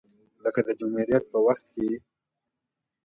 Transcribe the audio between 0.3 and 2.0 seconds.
لکه د جمهوریت په وخت کې